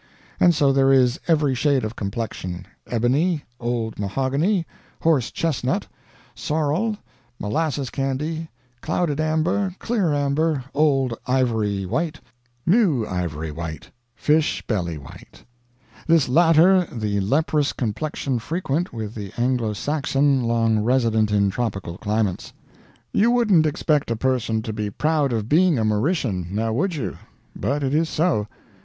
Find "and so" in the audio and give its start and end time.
0.39-0.73